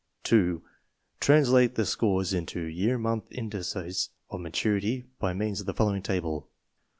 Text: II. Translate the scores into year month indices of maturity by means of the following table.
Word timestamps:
II. 0.33 0.61
Translate 1.19 1.75
the 1.75 1.85
scores 1.85 2.33
into 2.33 2.61
year 2.63 2.97
month 2.97 3.31
indices 3.31 4.09
of 4.31 4.39
maturity 4.41 5.05
by 5.19 5.31
means 5.35 5.59
of 5.59 5.67
the 5.67 5.75
following 5.75 6.01
table. 6.01 6.49